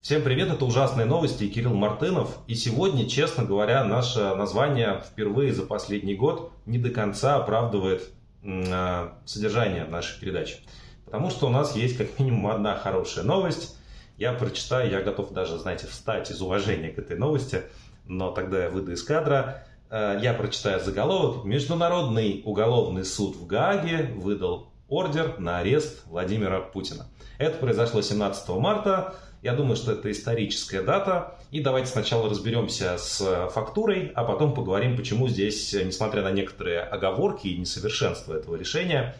[0.00, 2.38] Всем привет, это «Ужасные новости» и Кирилл Мартынов.
[2.46, 8.08] И сегодня, честно говоря, наше название впервые за последний год не до конца оправдывает
[8.44, 10.58] э, содержание нашей передачи.
[11.04, 13.76] Потому что у нас есть как минимум одна хорошая новость.
[14.16, 17.64] Я прочитаю, я готов даже, знаете, встать из уважения к этой новости,
[18.06, 19.64] но тогда я выйду из кадра.
[19.90, 21.44] Э, я прочитаю заголовок.
[21.44, 27.08] Международный уголовный суд в Гааге выдал ордер на арест Владимира Путина.
[27.38, 29.14] Это произошло 17 марта.
[29.42, 31.38] Я думаю, что это историческая дата.
[31.50, 37.46] И давайте сначала разберемся с фактурой, а потом поговорим, почему здесь, несмотря на некоторые оговорки
[37.46, 39.16] и несовершенство этого решения,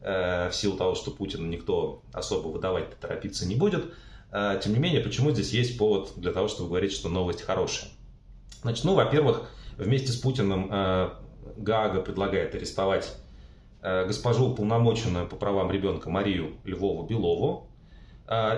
[0.00, 3.92] э, в силу того, что Путина никто особо выдавать торопиться не будет,
[4.32, 7.90] э, тем не менее, почему здесь есть повод для того, чтобы говорить, что новость хорошая.
[8.62, 11.10] Значит, ну, во-первых, вместе с Путиным э,
[11.56, 13.14] Гаага предлагает арестовать
[13.80, 17.68] госпожу уполномоченную по правам ребенка Марию Львову-Белову,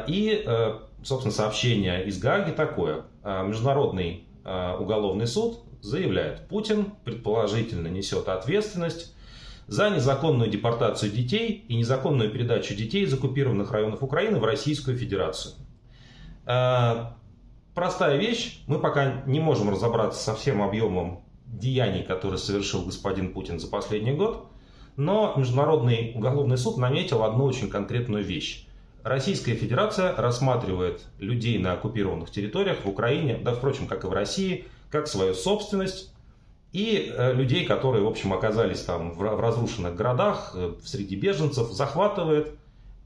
[0.08, 3.04] и, э, собственно, сообщение из Гаги такое.
[3.22, 9.14] А, Международный а, уголовный суд заявляет, Путин предположительно несет ответственность
[9.66, 15.54] за незаконную депортацию детей и незаконную передачу детей из оккупированных районов Украины в Российскую Федерацию.
[16.44, 23.60] Простая вещь, мы пока не можем разобраться со всем объемом деяний, которые совершил господин Путин
[23.60, 24.48] за последний год,
[24.96, 28.66] но Международный уголовный суд наметил одну очень конкретную вещь.
[29.02, 34.66] Российская Федерация рассматривает людей на оккупированных территориях в Украине, да, впрочем, как и в России,
[34.90, 36.12] как свою собственность,
[36.72, 42.54] и э, людей, которые, в общем, оказались там в разрушенных городах, э, среди беженцев, захватывает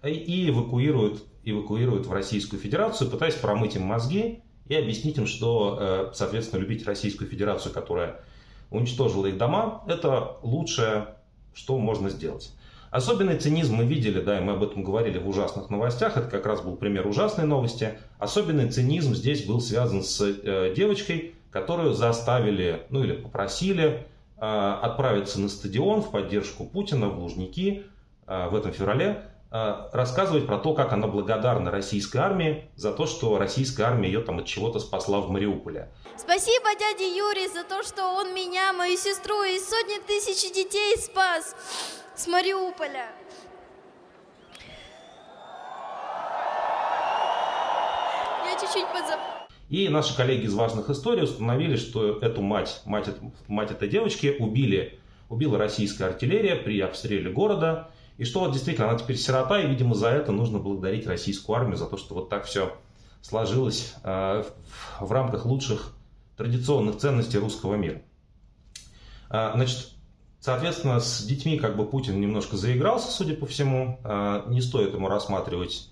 [0.02, 6.10] и эвакуирует, эвакуирует в Российскую Федерацию, пытаясь промыть им мозги и объяснить им, что, э,
[6.14, 8.20] соответственно, любить Российскую Федерацию, которая
[8.70, 11.16] уничтожила их дома, это лучшее,
[11.54, 12.52] что можно сделать.
[12.94, 16.46] Особенный цинизм мы видели, да, и мы об этом говорили в ужасных новостях, это как
[16.46, 17.98] раз был пример ужасной новости.
[18.20, 25.40] Особенный цинизм здесь был связан с э, девочкой, которую заставили, ну или попросили э, отправиться
[25.40, 27.82] на стадион в поддержку Путина в Лужники
[28.28, 33.06] э, в этом феврале, э, рассказывать про то, как она благодарна российской армии за то,
[33.06, 35.90] что российская армия ее там от чего-то спасла в Мариуполе.
[36.16, 41.56] Спасибо дяде Юрий за то, что он меня, мою сестру и сотни тысяч детей спас
[42.16, 43.06] с Мариуполя.
[48.44, 49.18] Я чуть-чуть подзаб...
[49.68, 53.08] И наши коллеги из важных историй установили, что эту мать, мать,
[53.48, 57.90] мать этой девочки убили, убила российская артиллерия при обстреле города.
[58.16, 61.76] И что вот действительно она теперь сирота, и, видимо, за это нужно благодарить российскую армию,
[61.76, 62.76] за то, что вот так все
[63.22, 64.44] сложилось э,
[65.00, 65.92] в рамках лучших
[66.36, 68.02] традиционных ценностей русского мира.
[69.30, 69.93] Э, значит,
[70.44, 73.98] Соответственно, с детьми как бы Путин немножко заигрался, судя по всему.
[74.04, 75.88] А, не стоит ему рассматривать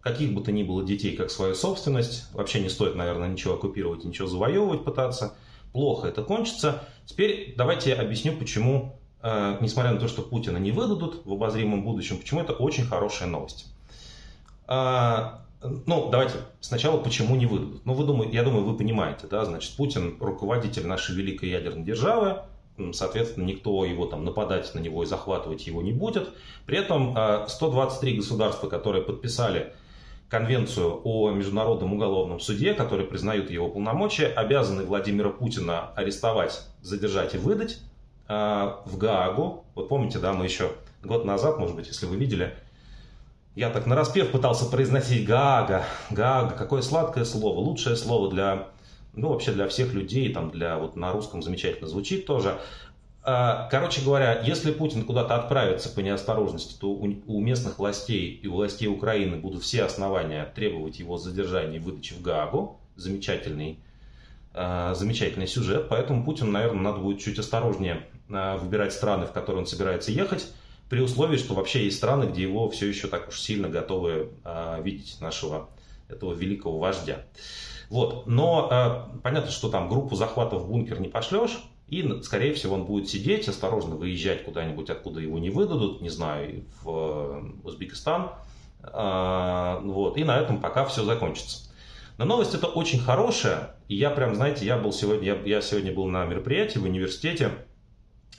[0.00, 2.32] каких бы то ни было детей как свою собственность.
[2.32, 5.34] Вообще не стоит, наверное, ничего оккупировать, ничего завоевывать пытаться.
[5.74, 6.82] Плохо это кончится.
[7.04, 11.84] Теперь давайте я объясню, почему, а, несмотря на то, что Путина не выдадут в обозримом
[11.84, 13.66] будущем, почему это очень хорошая новость.
[14.66, 17.84] А, ну, давайте сначала, почему не выдадут.
[17.84, 22.44] Ну, вы думаете, я думаю, вы понимаете, да, значит, Путин руководитель нашей великой ядерной державы,
[22.92, 26.30] соответственно, никто его там нападать на него и захватывать его не будет.
[26.66, 27.16] При этом
[27.48, 29.72] 123 а, государства, которые подписали
[30.28, 37.38] Конвенцию о Международном уголовном суде, которые признают его полномочия, обязаны Владимира Путина арестовать, задержать и
[37.38, 37.78] выдать
[38.26, 39.64] а, в Гаагу.
[39.74, 42.54] Вот помните, да, мы еще год назад, может быть, если вы видели,
[43.54, 45.84] я так на распев пытался произносить Гаага.
[46.10, 48.68] Гаага, какое сладкое слово, лучшее слово для
[49.16, 52.58] ну, вообще для всех людей, там, для, вот на русском замечательно звучит тоже.
[53.26, 58.54] А, короче говоря, если Путин куда-то отправится по неосторожности, то у местных властей и у
[58.56, 62.78] властей Украины будут все основания требовать его задержания и выдачи в Гаагу.
[62.96, 63.78] Замечательный,
[64.52, 65.86] а, замечательный сюжет.
[65.88, 70.46] Поэтому Путину, наверное, надо будет чуть осторожнее а, выбирать страны, в которые он собирается ехать,
[70.90, 74.28] при условии, что вообще есть страны, где его все еще так уж сильно готовы
[74.82, 75.70] видеть, нашего
[76.10, 77.24] этого великого вождя.
[77.90, 78.26] Вот.
[78.26, 82.84] Но э, понятно, что там группу захватов в бункер не пошлешь, и, скорее всего, он
[82.84, 88.30] будет сидеть, осторожно выезжать куда-нибудь, откуда его не выдадут, не знаю, в э, Узбекистан.
[88.82, 90.16] Э, вот.
[90.16, 91.70] И на этом пока все закончится.
[92.16, 93.76] Но новость это очень хорошая.
[93.88, 97.50] И я прям, знаете, я был сегодня, я, я сегодня был на мероприятии в университете,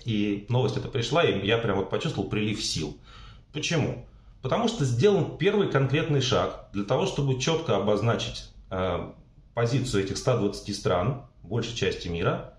[0.05, 2.97] и новость эта пришла, и я прям вот почувствовал прилив сил.
[3.53, 4.05] Почему?
[4.41, 9.11] Потому что сделан первый конкретный шаг для того, чтобы четко обозначить э,
[9.55, 12.53] позицию этих 120 стран, большей части мира,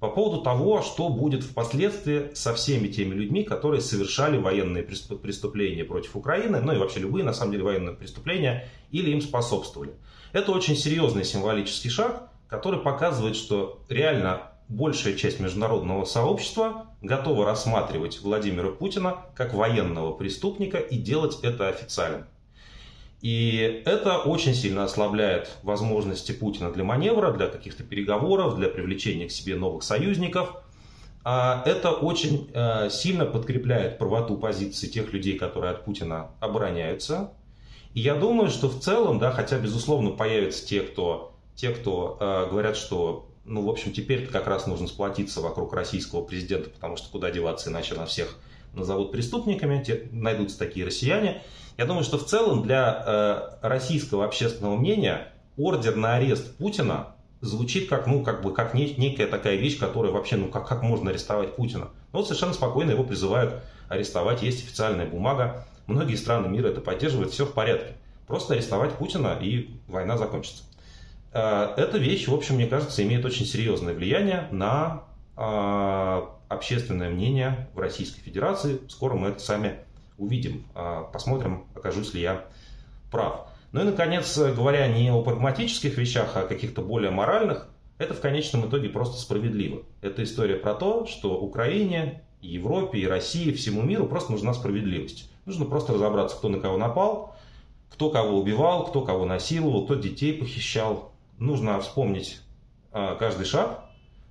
[0.00, 6.16] по поводу того, что будет впоследствии со всеми теми людьми, которые совершали военные преступления против
[6.16, 9.92] Украины, ну и вообще любые, на самом деле, военные преступления, или им способствовали.
[10.32, 18.20] Это очень серьезный символический шаг, который показывает, что реально большая часть международного сообщества готова рассматривать
[18.20, 22.26] Владимира Путина как военного преступника и делать это официально.
[23.22, 29.30] И это очень сильно ослабляет возможности Путина для маневра, для каких-то переговоров, для привлечения к
[29.30, 30.56] себе новых союзников.
[31.22, 37.32] А это очень э, сильно подкрепляет правоту позиции тех людей, которые от Путина обороняются.
[37.94, 42.50] И я думаю, что в целом, да, хотя, безусловно, появятся те, кто, те, кто э,
[42.50, 47.08] говорят, что, ну, в общем, теперь как раз нужно сплотиться вокруг российского президента, потому что
[47.08, 48.36] куда деваться, иначе на всех
[48.74, 51.42] назовут преступниками, те, найдутся такие россияне.
[51.78, 53.04] Я думаю, что в целом для
[53.62, 58.94] э, российского общественного мнения ордер на арест Путина звучит как, ну, как бы, как не,
[58.94, 61.90] некая такая вещь, которая вообще, ну, как, как можно арестовать Путина.
[62.12, 67.32] Но вот совершенно спокойно его призывают арестовать, есть официальная бумага, многие страны мира это поддерживают,
[67.32, 67.94] все в порядке.
[68.26, 70.62] Просто арестовать Путина и война закончится.
[71.32, 75.02] Э, эта вещь, в общем, мне кажется, имеет очень серьезное влияние на
[75.34, 78.80] общественное мнение в Российской Федерации.
[78.88, 79.78] Скоро мы это сами
[80.18, 82.44] увидим, а, посмотрим, окажусь ли я
[83.10, 83.48] прав.
[83.72, 87.68] Ну и, наконец, говоря не о прагматических вещах, а каких-то более моральных,
[87.98, 89.82] это в конечном итоге просто справедливо.
[90.00, 95.30] Это история про то, что Украине, Европе, и России, всему миру просто нужна справедливость.
[95.46, 97.34] Нужно просто разобраться, кто на кого напал,
[97.90, 101.12] кто кого убивал, кто кого насиловал, кто детей похищал.
[101.38, 102.40] Нужно вспомнить
[102.92, 103.81] а, каждый шаг.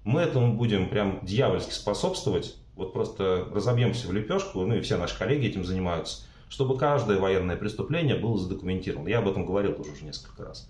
[0.04, 5.18] Мы этому будем прям дьявольски способствовать вот просто разобьемся в лепешку, ну и все наши
[5.18, 9.08] коллеги этим занимаются, чтобы каждое военное преступление было задокументировано.
[9.08, 10.70] Я об этом говорил тоже уже несколько раз.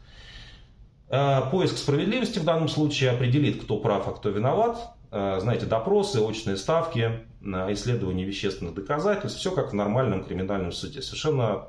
[1.10, 4.94] А, поиск справедливости в данном случае определит, кто прав, а кто виноват.
[5.12, 11.01] А, знаете, допросы, очные ставки, исследование вещественных доказательств, все как в нормальном криминальном суде.
[11.01, 11.68] Совершенно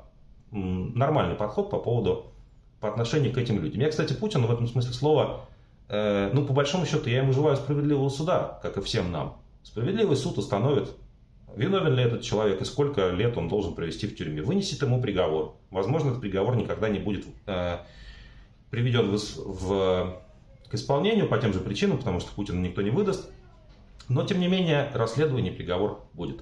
[0.51, 2.27] нормальный подход по поводу,
[2.79, 3.81] по отношению к этим людям.
[3.81, 5.52] Я, кстати, Путину в этом смысле слова, э,
[6.33, 9.37] ну, по большому счету, я ему желаю справедливого суда, как и всем нам.
[9.61, 10.89] Справедливый суд установит,
[11.55, 14.41] виновен ли этот человек и сколько лет он должен провести в тюрьме.
[14.41, 15.55] Вынесет ему приговор.
[15.69, 17.77] Возможно, этот приговор никогда не будет э,
[18.71, 20.21] приведен в, в,
[20.67, 23.29] к исполнению по тем же причинам, потому что Путина никто не выдаст.
[24.09, 26.41] Но, тем не менее, расследование, приговор будет.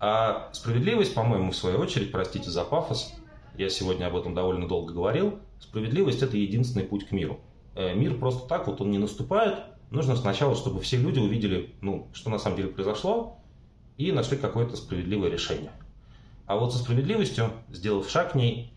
[0.00, 3.12] А справедливость, по-моему, в свою очередь, простите за пафос,
[3.56, 7.40] я сегодня об этом довольно долго говорил, справедливость– это единственный путь к миру.
[7.78, 9.60] Э, мир просто так вот он не наступает,
[9.90, 13.38] нужно сначала, чтобы все люди увидели, ну, что на самом деле произошло,
[13.96, 15.70] и нашли какое-то справедливое решение.
[16.46, 18.72] А вот со справедливостью, сделав шаг к ней,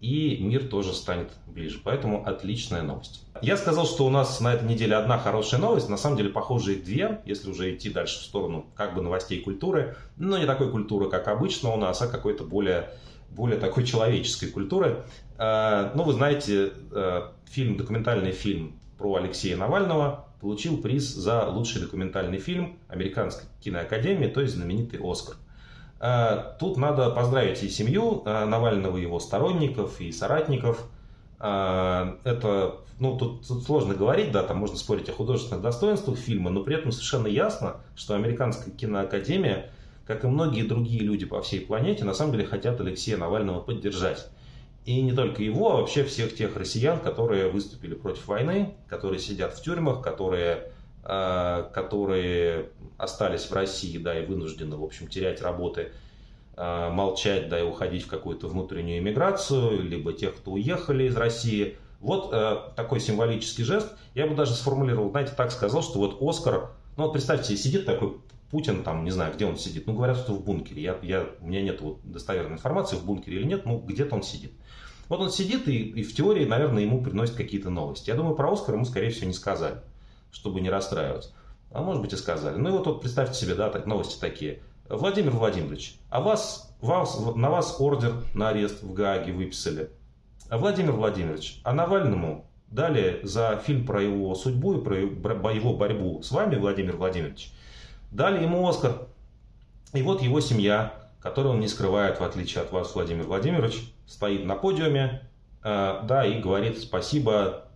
[0.00, 1.80] и мир тоже станет ближе.
[1.82, 3.24] Поэтому отличная новость.
[3.42, 5.88] Я сказал, что у нас на этой неделе одна хорошая новость.
[5.88, 9.40] На самом деле, похоже, их две, если уже идти дальше в сторону как бы новостей
[9.40, 9.96] культуры.
[10.16, 12.90] Но не такой культуры, как обычно у нас, а какой-то более,
[13.30, 15.04] более такой человеческой культуры.
[15.38, 21.82] А, ну, вы знаете, э, фильм, документальный фильм про Алексея Навального получил приз за лучший
[21.82, 25.36] документальный фильм Американской киноакадемии, то есть знаменитый «Оскар».
[25.98, 30.84] А, тут надо поздравить и семью а, Навального, и его сторонников, и соратников.
[31.38, 36.50] А, это, ну, тут, тут сложно говорить, да, там можно спорить о художественных достоинствах фильма,
[36.50, 39.70] но при этом совершенно ясно, что Американская киноакадемия,
[40.06, 44.28] как и многие другие люди по всей планете, на самом деле хотят Алексея Навального поддержать.
[44.86, 49.52] И не только его, а вообще всех тех россиян, которые выступили против войны, которые сидят
[49.54, 50.70] в тюрьмах, которые,
[51.02, 55.90] э, которые остались в России, да, и вынуждены, в общем, терять работы,
[56.56, 61.76] э, молчать, да, и уходить в какую-то внутреннюю эмиграцию, либо тех, кто уехали из России.
[61.98, 63.92] Вот э, такой символический жест.
[64.14, 68.18] Я бы даже сформулировал, знаете, так сказал, что вот Оскар, ну вот представьте, сидит такой
[68.50, 69.86] Путин там, не знаю, где он сидит.
[69.86, 70.82] Ну, говорят, что в бункере.
[70.82, 74.22] Я, я, у меня нет вот достоверной информации, в бункере или нет, ну, где-то он
[74.22, 74.52] сидит.
[75.08, 78.10] Вот он сидит и, и в теории, наверное, ему приносят какие-то новости.
[78.10, 79.78] Я думаю, про Оскар ему, скорее всего, не сказали,
[80.30, 81.30] чтобы не расстраиваться.
[81.70, 82.56] А может быть и сказали.
[82.56, 84.60] Ну и вот, вот представьте себе, да, так, новости такие.
[84.88, 89.90] Владимир Владимирович, а вас, вас, на вас ордер на арест в Гааге выписали.
[90.48, 96.22] А Владимир Владимирович, а Навальному дали за фильм про его судьбу и про его борьбу
[96.22, 97.50] с вами, Владимир Владимирович,
[98.10, 99.08] дали ему Оскар.
[99.92, 104.44] И вот его семья, которую он не скрывает, в отличие от вас, Владимир Владимирович, стоит
[104.44, 105.28] на подиуме,
[105.62, 107.68] э, да, и говорит спасибо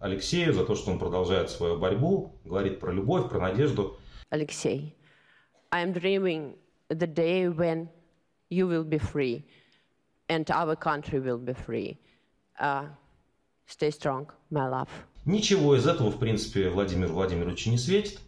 [0.00, 3.98] Алексею за то, что он продолжает свою борьбу, говорит про любовь, про надежду.
[4.30, 4.94] Алексей,
[5.70, 6.56] I am dreaming
[6.88, 7.88] the day when
[8.50, 9.44] you will be free
[10.28, 11.98] and our country will be free.
[12.60, 12.86] Uh,
[13.66, 14.88] stay strong, my love.
[15.24, 18.18] Ничего из этого, в принципе, Владимиру Владимировичу не светит.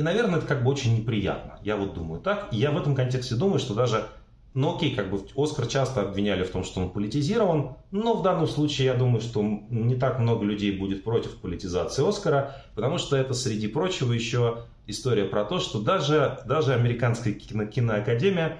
[0.00, 1.58] И, наверное, это как бы очень неприятно.
[1.62, 2.48] Я вот думаю так.
[2.52, 4.06] И я в этом контексте думаю, что даже
[4.54, 8.48] ну окей, как бы Оскар часто обвиняли в том, что он политизирован, но в данном
[8.48, 13.34] случае я думаю, что не так много людей будет против политизации Оскара, потому что это,
[13.34, 18.56] среди прочего, еще история про то, что даже, даже американская кино, киноакадемия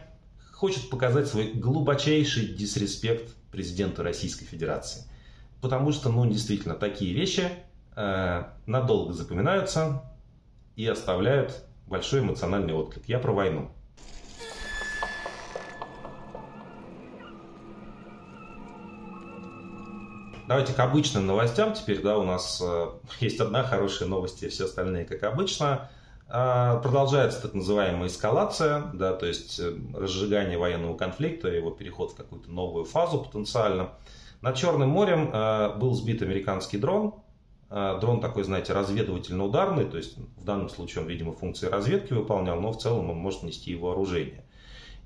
[0.52, 5.04] хочет показать свой глубочайший дисреспект президенту Российской Федерации.
[5.62, 7.48] Потому что, ну, действительно, такие вещи
[7.96, 10.02] э, надолго запоминаются
[10.80, 13.06] и оставляют большой эмоциональный отклик.
[13.06, 13.70] Я про войну.
[20.48, 21.74] Давайте к обычным новостям.
[21.74, 22.86] Теперь, да, у нас э,
[23.20, 25.90] есть одна хорошая новость, и все остальные, как обычно.
[26.28, 32.16] Э, продолжается так называемая эскалация, да, то есть э, разжигание военного конфликта, его переход в
[32.16, 33.90] какую-то новую фазу потенциально.
[34.40, 37.16] Над Черным морем э, был сбит американский дрон.
[37.70, 42.60] Э, дрон такой, знаете, разведывательно-ударный, то есть в данном случае он, видимо, функции разведки выполнял,
[42.60, 44.44] но в целом он может нести и вооружение.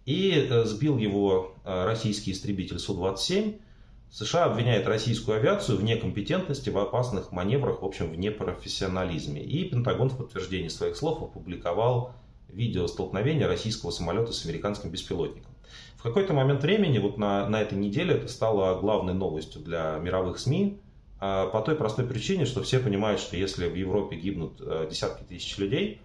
[0.07, 3.61] И э, сбил его э, российский истребитель Су-27,
[4.11, 9.43] США обвиняет российскую авиацию в некомпетентности, в опасных маневрах, в общем, в непрофессионализме.
[9.43, 12.13] И Пентагон в подтверждении своих слов опубликовал
[12.49, 15.53] видео столкновения российского самолета с американским беспилотником.
[15.97, 20.39] В какой-то момент времени, вот на, на этой неделе, это стало главной новостью для мировых
[20.39, 20.79] СМИ,
[21.53, 25.57] по той простой причине, что все понимают, что если в Европе гибнут э, десятки тысяч
[25.59, 26.01] людей,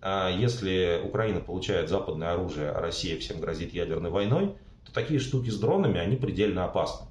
[0.00, 4.54] а если Украина получает западное оружие, а Россия всем грозит ядерной войной,
[4.84, 7.06] то такие штуки с дронами, они предельно опасны.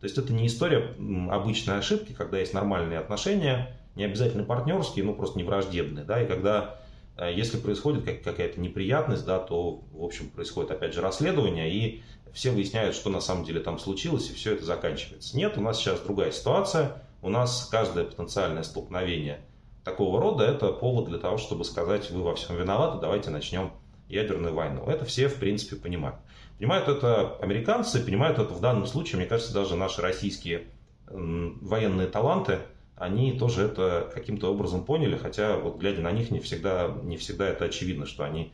[0.00, 0.94] То есть это не история
[1.30, 6.04] обычной ошибки, когда есть нормальные отношения, не обязательно партнерские, но просто не враждебные.
[6.04, 6.80] Да, и когда,
[7.16, 12.50] э, если происходит какая-то неприятность, да, то, в общем, происходит, опять же, расследование, и все
[12.50, 15.36] выясняют, что на самом деле там случилось, и все это заканчивается.
[15.36, 17.02] Нет, у нас сейчас другая ситуация.
[17.22, 19.40] У нас каждое потенциальное столкновение
[19.84, 23.72] такого рода– это повод для того, чтобы сказать, вы во всем виноваты, давайте начнем
[24.08, 24.84] ядерную войну.
[24.86, 26.16] Это все, в принципе, понимают.
[26.58, 30.66] Понимают это американцы, понимают это в данном случае, мне кажется, даже наши российские
[31.08, 32.58] военные таланты,
[32.96, 37.48] они тоже это каким-то образом поняли, хотя вот глядя на них не всегда, не всегда
[37.48, 38.52] это очевидно, что они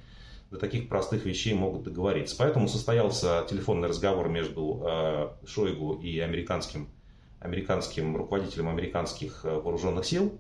[0.54, 2.36] до таких простых вещей могут договориться.
[2.38, 6.88] Поэтому состоялся телефонный разговор между э, Шойгу и американским,
[7.40, 10.38] американским руководителем американских э, вооруженных сил.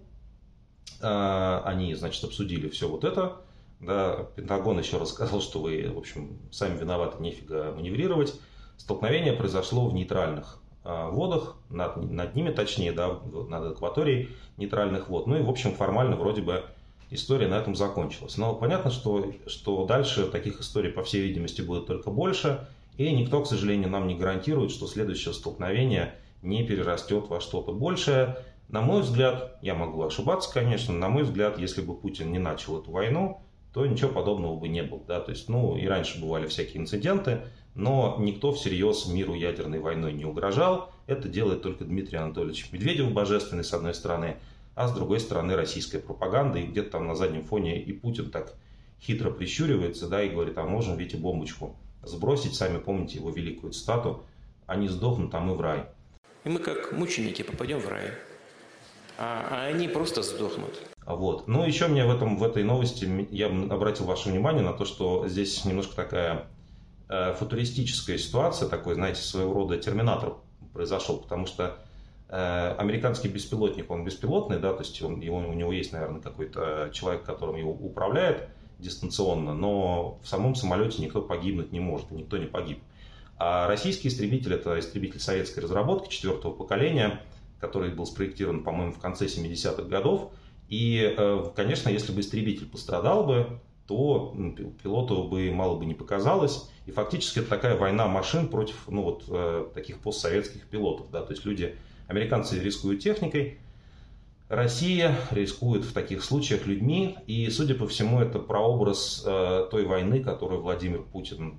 [1.02, 3.38] Э, они, значит, обсудили все вот это.
[3.80, 8.38] Да, Пентагон еще раз сказал, что вы, в общем, сами виноваты, нефига маневрировать.
[8.76, 13.08] Столкновение произошло в нейтральных водах, над, над ними точнее, да,
[13.48, 14.28] над акваторией
[14.58, 15.26] нейтральных вод.
[15.26, 16.64] Ну и, в общем, формально вроде бы
[17.14, 18.36] история на этом закончилась.
[18.36, 22.66] Но понятно, что, что дальше таких историй, по всей видимости, будет только больше.
[22.96, 28.36] И никто, к сожалению, нам не гарантирует, что следующее столкновение не перерастет во что-то большее.
[28.68, 32.80] На мой взгляд, я могу ошибаться, конечно, на мой взгляд, если бы Путин не начал
[32.80, 33.40] эту войну,
[33.72, 35.00] то ничего подобного бы не было.
[35.06, 35.20] Да?
[35.20, 37.42] То есть, ну, и раньше бывали всякие инциденты,
[37.74, 40.92] но никто всерьез миру ядерной войной не угрожал.
[41.06, 44.36] Это делает только Дмитрий Анатольевич Медведев, божественный, с одной стороны,
[44.74, 48.54] а с другой стороны российская пропаганда, и где-то там на заднем фоне и Путин так
[49.00, 53.72] хитро прищуривается, да, и говорит, а можем ведь и бомбочку сбросить, сами помните его великую
[53.72, 54.24] цитату,
[54.66, 55.86] они сдохнут, а мы в рай.
[56.44, 58.10] И мы как мученики попадем в рай,
[59.18, 60.74] а, а они просто сдохнут.
[61.06, 61.48] Вот.
[61.48, 65.28] Ну, еще мне в, этом, в этой новости я обратил ваше внимание на то, что
[65.28, 66.46] здесь немножко такая
[67.08, 70.34] э, футуристическая ситуация, такой, знаете, своего рода терминатор
[70.72, 71.78] произошел, потому что
[72.28, 77.22] американский беспилотник, он беспилотный, да, то есть он, его, у него есть, наверное, какой-то человек,
[77.22, 82.80] которым его управляет дистанционно, но в самом самолете никто погибнуть не может, никто не погиб.
[83.36, 87.20] А российский истребитель, это истребитель советской разработки четвертого поколения,
[87.60, 90.32] который был спроектирован, по-моему, в конце 70-х годов,
[90.68, 94.34] и, э, конечно, если бы истребитель пострадал бы, то
[94.82, 96.70] пилоту бы мало бы не показалось.
[96.86, 101.10] И фактически это такая война машин против ну, вот, э, таких постсоветских пилотов.
[101.10, 101.22] Да?
[101.22, 101.76] То есть люди,
[102.08, 103.58] американцы рискуют техникой,
[104.48, 107.16] Россия рискует в таких случаях людьми.
[107.26, 111.58] И, судя по всему, это прообраз э, той войны, которую Владимир Путин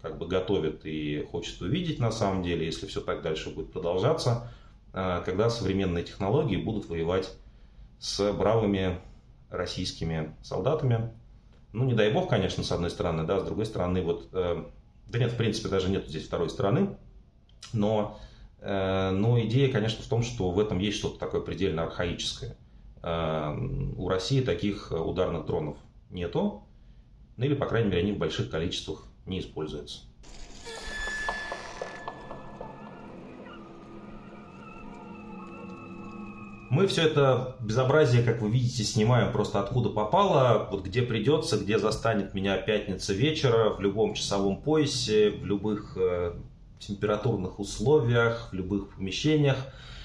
[0.00, 4.50] как бы готовит и хочет увидеть на самом деле, если все так дальше будет продолжаться,
[4.92, 7.30] э, когда современные технологии будут воевать
[7.98, 8.98] с бравыми
[9.50, 11.10] российскими солдатами.
[11.72, 14.64] Ну, не дай бог, конечно, с одной стороны, да, с другой стороны, вот, э,
[15.06, 16.96] да нет, в принципе, даже нет здесь второй стороны,
[17.72, 18.18] но,
[18.62, 22.56] но идея, конечно, в том, что в этом есть что-то такое предельно архаическое.
[23.02, 23.56] Э,
[23.96, 25.76] у России таких ударных дронов
[26.10, 26.64] нету,
[27.36, 30.00] ну или, по крайней мере, они в больших количествах не используются.
[36.70, 41.80] Мы все это безобразие, как вы видите, снимаем просто откуда попало, вот где придется, где
[41.80, 46.34] застанет меня пятница вечера, в любом часовом поясе, в любых э,
[46.80, 49.56] температурных условиях, в любых помещениях.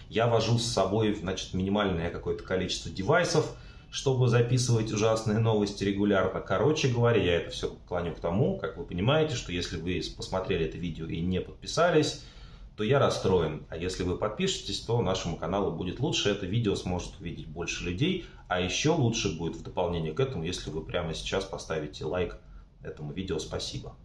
[0.10, 3.56] Я вожу с собой значит, минимальное какое-то количество девайсов,
[3.90, 6.42] чтобы записывать ужасные новости регулярно.
[6.42, 10.66] Короче говоря, я это все клоню к тому, как вы понимаете, что если вы посмотрели
[10.66, 12.24] это видео и не подписались,
[12.76, 13.66] то я расстроен.
[13.70, 16.30] А если вы подпишетесь, то нашему каналу будет лучше.
[16.30, 18.26] Это видео сможет увидеть больше людей.
[18.48, 22.38] А еще лучше будет в дополнение к этому, если вы прямо сейчас поставите лайк
[22.84, 23.40] этому видео.
[23.40, 23.96] Спасибо.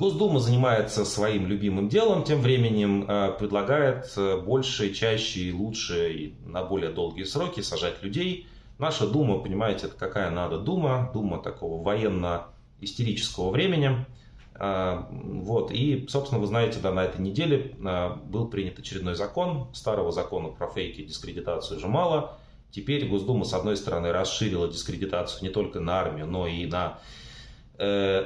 [0.00, 6.34] Госдума занимается своим любимым делом, тем временем э, предлагает э, больше, чаще и лучше и
[6.46, 8.46] на более долгие сроки сажать людей.
[8.78, 14.06] Наша Дума, понимаете, это какая надо Дума, Дума такого военно-истерического времени.
[14.54, 15.70] Э, вот.
[15.70, 17.76] И, собственно, вы знаете, да, на этой неделе
[18.24, 19.68] был принят очередной закон.
[19.74, 22.38] Старого закона про фейки дискредитацию уже мало.
[22.70, 27.00] Теперь Госдума, с одной стороны, расширила дискредитацию не только на армию, но и на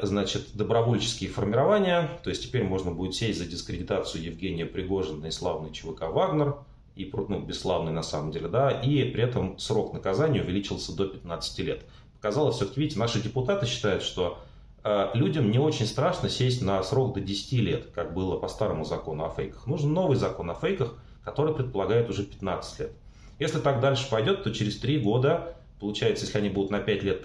[0.02, 5.70] значит, добровольческие формирования, то есть теперь можно будет сесть за дискредитацию Евгения Пригожина и славный
[5.72, 6.56] ЧВК «Вагнер»,
[6.96, 11.58] и, ну, бесславный на самом деле, да, и при этом срок наказания увеличился до 15
[11.60, 11.82] лет.
[12.16, 14.38] Показалось, все-таки, видите, наши депутаты считают, что
[14.84, 18.84] э, людям не очень страшно сесть на срок до 10 лет, как было по старому
[18.84, 19.66] закону о фейках.
[19.66, 20.94] Нужен новый закон о фейках,
[21.24, 22.92] который предполагает уже 15 лет.
[23.40, 27.22] Если так дальше пойдет, то через 3 года, получается, если они будут на 5 лет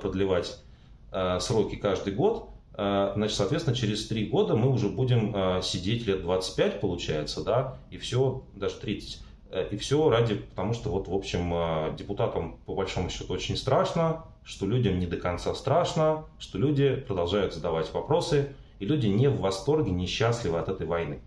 [0.00, 0.67] продлевать Э,
[1.40, 6.22] сроки каждый год, э, значит, соответственно, через три года мы уже будем э, сидеть лет
[6.22, 9.22] 25, получается, да, и все, даже 30.
[9.70, 14.66] И все ради, потому что вот, в общем, депутатам по большому счету очень страшно, что
[14.66, 19.90] людям не до конца страшно, что люди продолжают задавать вопросы, и люди не в восторге,
[19.90, 21.20] не счастливы от этой войны.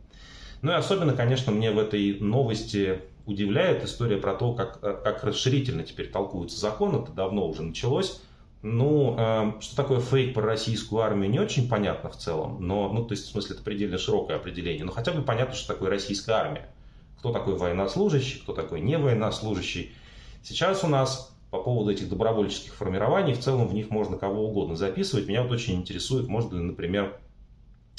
[0.61, 5.83] Ну и особенно, конечно, мне в этой новости удивляет история про то, как, как расширительно
[5.83, 8.21] теперь толкуются законы, это давно уже началось,
[8.61, 13.05] ну, э, что такое фейк про российскую армию, не очень понятно в целом, но, ну,
[13.05, 16.33] то есть, в смысле, это предельно широкое определение, но хотя бы понятно, что такое российская
[16.33, 16.69] армия.
[17.17, 19.91] Кто такой военнослужащий, кто такой не военнослужащий.
[20.43, 24.75] Сейчас у нас по поводу этих добровольческих формирований, в целом в них можно кого угодно
[24.75, 25.27] записывать.
[25.27, 27.19] Меня вот очень интересует, можно ли, например,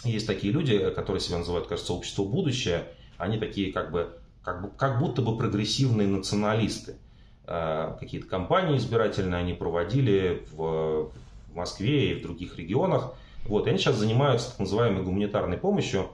[0.04, 4.70] есть такие люди, которые себя называют, кажется, общество будущее, они такие как бы, как, бы,
[4.76, 6.96] как будто бы прогрессивные националисты.
[7.46, 11.10] Э, какие-то кампании избирательные они проводили в
[11.54, 13.14] Москве и в других регионах.
[13.44, 16.08] Вот, и они сейчас занимаются так называемой гуманитарной помощью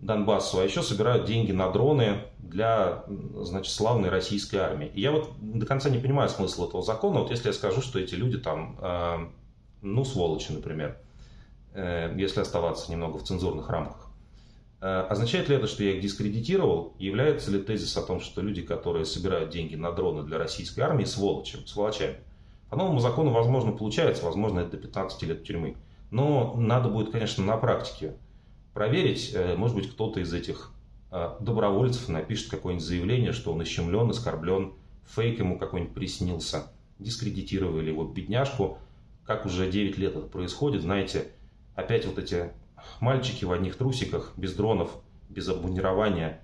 [0.00, 3.04] Донбассу, а еще собирают деньги на дроны для,
[3.36, 4.90] значит, славной российской армии.
[4.94, 7.20] И я вот до конца не понимаю смысла этого закона.
[7.20, 9.26] Вот если я скажу, что эти люди там, э,
[9.82, 10.98] ну, сволочи, например,
[11.74, 14.07] э, если оставаться немного в цензурных рамках.
[14.80, 16.94] Э, означает ли это, что я их дискредитировал?
[16.98, 21.04] Является ли тезис о том, что люди, которые собирают деньги на дроны для российской армии,
[21.04, 22.16] сволочи, сволочами?
[22.70, 25.76] По новому закону, возможно, получается, возможно, это до 15 лет тюрьмы.
[26.10, 28.14] Но надо будет, конечно, на практике
[28.72, 29.32] проверить.
[29.34, 30.72] Э, может быть, кто-то из этих
[31.10, 34.74] э, добровольцев напишет какое-нибудь заявление, что он ищемлен, оскорблен,
[35.06, 38.78] фейк ему какой-нибудь приснился, дискредитировали его бедняжку.
[39.26, 41.32] Как уже 9 лет это происходит, знаете,
[41.74, 42.52] опять вот эти
[43.00, 44.90] мальчики в одних трусиках, без дронов,
[45.28, 46.40] без обмунирования,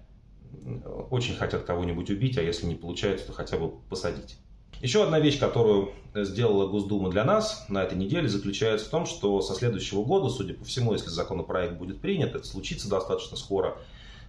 [1.11, 4.39] очень хотят кого-нибудь убить, а если не получается, то хотя бы посадить.
[4.81, 9.41] Еще одна вещь, которую сделала Госдума для нас на этой неделе, заключается в том, что
[9.41, 13.79] со следующего года, судя по всему, если законопроект будет принят, это случится достаточно скоро,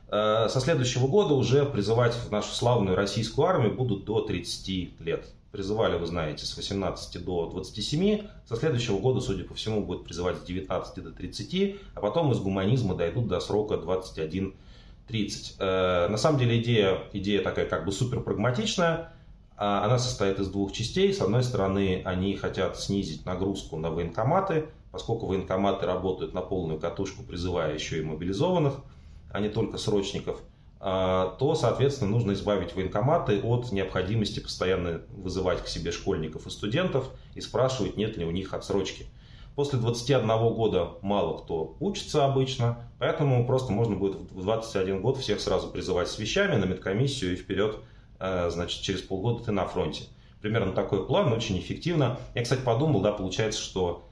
[0.07, 5.27] э, со следующего года уже призывать в нашу славную российскую армию будут до 30 лет
[5.55, 8.27] призывали, вы знаете, с 18 до 27.
[8.45, 12.39] Со следующего года, судя по всему, будет призывать с 19 до 30, а потом из
[12.39, 14.53] гуманизма дойдут до срока 21-30.
[15.59, 19.13] Э, на самом деле идея, идея такая как бы супер прагматичная.
[19.57, 21.13] А она состоит из двух частей.
[21.13, 27.23] С одной стороны, они хотят снизить нагрузку на военкоматы, поскольку военкоматы работают на полную катушку,
[27.23, 28.73] призывая еще и мобилизованных,
[29.31, 30.41] а не только срочников–
[30.85, 37.41] то, соответственно, нужно избавить военкоматы от необходимости постоянно вызывать к себе школьников и студентов и
[37.41, 39.07] спрашивать, нет ли у них отсрочки.
[39.55, 45.39] После 21 года мало кто учится обычно, поэтому просто можно будет в 21 год всех
[45.39, 47.77] сразу призывать с вещами на медкомиссию и вперед,
[48.19, 50.03] э, значит, через полгода ты на фронте.
[50.41, 52.19] Примерно такой план, очень эффективно.
[52.35, 54.07] Я, кстати, подумал, да, получается, что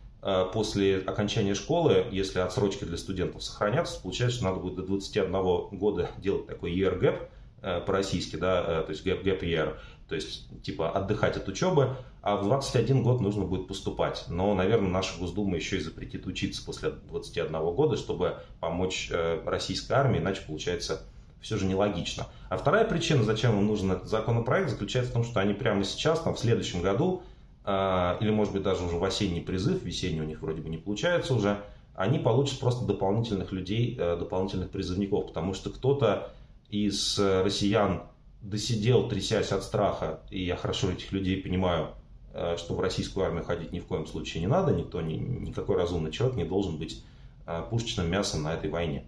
[0.54, 5.32] после окончания школы, если отсрочки для студентов сохранятся, получается, что надо будет до 21
[5.78, 7.28] года делать такой year gap
[7.62, 11.96] э, по-российски, да, э, то есть gap, gap year, то есть типа отдыхать от учебы,
[12.22, 14.26] а в 21 год нужно будет поступать.
[14.30, 19.94] Но, наверное, наша Госдума еще и запретит учиться после 21 года, чтобы помочь э, российской
[19.94, 21.02] армии, иначе получается
[21.42, 22.28] все же нелогично.
[22.50, 26.22] А вторая причина, зачем им нужен этот законопроект, заключается в том, что они прямо сейчас,
[26.22, 27.33] там, в следующем году, э,
[27.66, 31.34] или, может быть, даже уже в осенний призыв, весенний у них вроде бы не получается
[31.34, 31.64] уже,
[31.96, 36.34] они получат просто дополнительных людей, э, дополнительных призывников, потому что кто-то
[36.70, 38.04] из россиян
[38.44, 41.92] досидел, трясясь от страха, и я хорошо этих людей понимаю,
[42.34, 45.78] э, что в российскую армию ходить ни в коем случае не надо, никто, ни, никакой
[45.78, 47.04] разумный человек не должен быть
[47.48, 49.06] э, пушечным мясом на этой войне.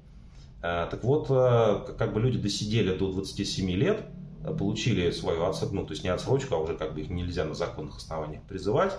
[0.61, 4.05] Э, так вот, как бы люди досидели до 27 лет,
[4.53, 7.53] получили свою отсрочку, ну, то есть не отсрочку, а уже как бы их нельзя на
[7.53, 8.93] законных основаниях призывать,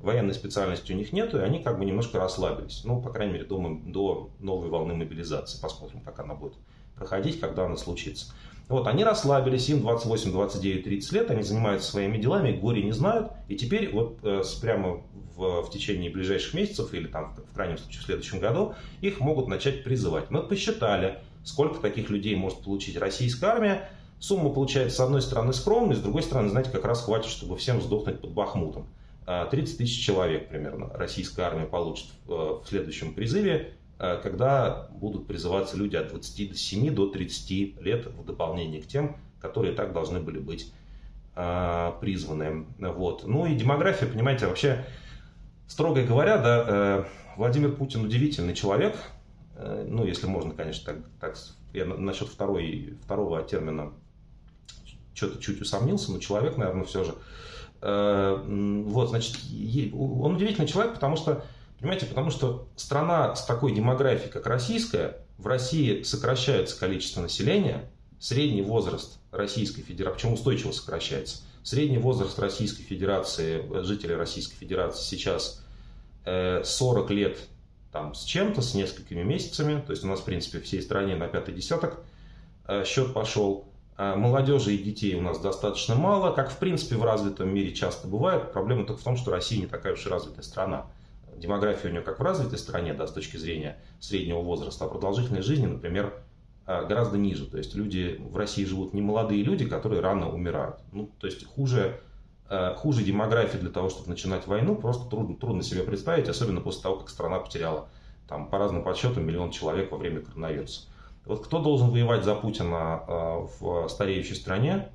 [0.00, 2.82] военной специальности у них нету, и они как бы немножко расслабились.
[2.84, 5.60] Ну, по крайней мере, до, до новой волны мобилизации.
[5.60, 6.54] Посмотрим, как она будет
[6.96, 8.32] проходить, когда она случится.
[8.68, 13.32] Вот, они расслабились, им 28, 29, 30 лет, они занимаются своими делами, горе не знают,
[13.48, 15.02] и теперь вот э, прямо
[15.36, 19.48] в, в течение ближайших месяцев или там в крайнем случае в следующем году их могут
[19.48, 20.30] начать призывать.
[20.30, 23.90] Мы посчитали, сколько таких людей может получить российская армия.
[24.22, 27.82] Сумма получается с одной стороны скромной, с другой стороны, знаете, как раз хватит, чтобы всем
[27.82, 28.86] сдохнуть под Бахмутом.
[29.26, 33.74] 30 э, тысяч человек примерно российская армия получит в, э, в следующем призыве.
[33.98, 39.74] Э, когда будут призываться люди от 27 до 30 лет в дополнение к тем, которые
[39.74, 40.72] так должны были быть
[41.34, 42.66] э, призваны.
[42.78, 43.26] Вот.
[43.26, 44.84] Ну и демография, понимаете, вообще,
[45.66, 47.04] строго говоря, да, э,
[47.36, 48.96] Владимир Путин удивительный человек,
[49.58, 51.38] ну, если можно, конечно, так, так
[51.72, 53.92] я насчет второй, второго термина
[55.14, 57.14] что-то чуть усомнился, но человек, наверное, все же.
[57.80, 59.36] Вот, значит,
[59.92, 61.44] он удивительный человек, потому что
[61.82, 68.62] Понимаете, потому что страна с такой демографией, как российская, в России сокращается количество населения, средний
[68.62, 71.38] возраст Российской Федерации, почему устойчиво сокращается?
[71.64, 75.64] Средний возраст Российской Федерации, жителей Российской Федерации сейчас
[76.24, 77.38] 40 э, лет
[77.90, 79.82] там, с чем-то, с несколькими месяцами.
[79.84, 81.98] То есть у нас, в принципе, всей стране на пятый десяток
[82.68, 83.66] э, счет пошел.
[84.04, 88.08] А молодежи и детей у нас достаточно мало, как, в принципе, в развитом мире часто
[88.08, 88.50] бывает.
[88.52, 90.86] Проблема только в том, что Россия не такая уж и развитая страна
[91.36, 95.46] демография у нее как в развитой стране, да, с точки зрения среднего возраста, а продолжительность
[95.46, 96.14] жизни, например,
[96.66, 97.46] а, гораздо ниже.
[97.46, 100.80] То есть люди в России живут не молодые люди, которые рано умирают.
[100.90, 102.00] Ну, то есть хуже,
[102.48, 106.82] а, хуже демографии для того, чтобы начинать войну, просто трудно, трудно себе представить, особенно после
[106.82, 107.88] того, как страна потеряла
[108.28, 110.88] там, по разным подсчетам миллион человек во время коронавируса.
[111.26, 114.88] Вот кто должен воевать за Путина а, в стареющей стране,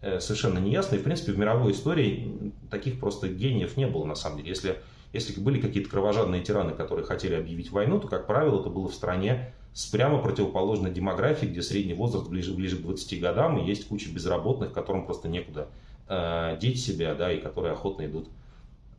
[0.00, 0.96] э, совершенно неясно.
[0.96, 4.48] И, в принципе, в мировой истории таких просто гениев не было, на самом деле.
[4.50, 4.76] Если
[5.14, 8.94] если были какие-то кровожадные тираны, которые хотели объявить войну, то, как правило, это было в
[8.94, 13.86] стране с прямо противоположной демографией, где средний возраст ближе, ближе к 20 годам, и есть
[13.86, 15.68] куча безработных, которым просто некуда
[16.08, 18.28] э, деть себя, да, и которые охотно идут,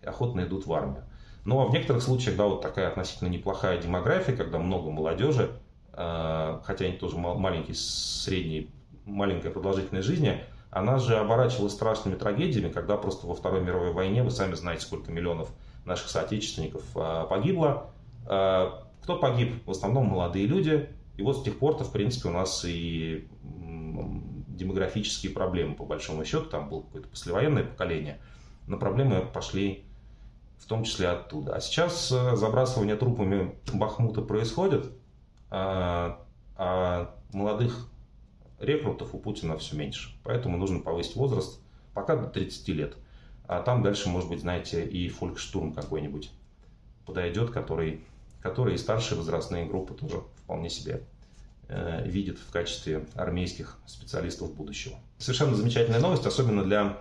[0.06, 1.04] охотно идут в армию.
[1.44, 5.52] Ну а в некоторых случаях, да, вот такая относительно неплохая демография, когда много молодежи,
[5.96, 8.70] хотя они тоже маленький, средний,
[9.06, 10.44] маленькая продолжительность жизни,
[10.76, 15.10] она же оборачивалась страшными трагедиями, когда просто во Второй мировой войне, вы сами знаете, сколько
[15.10, 15.50] миллионов
[15.86, 17.92] наших соотечественников а, погибло.
[18.26, 19.66] А, кто погиб?
[19.66, 20.90] В основном молодые люди.
[21.16, 23.26] И вот с тех пор-то, в принципе, у нас и
[24.50, 26.50] демографические проблемы, по большому счету.
[26.50, 28.20] Там было какое-то послевоенное поколение.
[28.68, 29.86] Но проблемы пошли
[30.58, 31.56] в том числе оттуда.
[31.56, 34.92] А сейчас э, забрасывание трупами Бахмута происходит,
[35.50, 36.22] а,
[36.56, 37.90] а молодых
[38.60, 40.12] рекрутов у Путина все меньше.
[40.24, 41.60] Поэтому нужно повысить возраст
[41.94, 42.96] пока до 30 лет.
[43.48, 46.32] А там дальше, может быть, знаете, и фолькштурм какой-нибудь
[47.06, 48.04] подойдет, который,
[48.42, 51.04] который и старшие возрастные группы тоже вполне себе
[51.68, 54.98] э, видят в качестве армейских специалистов будущего.
[55.20, 56.98] Совершенно замечательная новость, особенно для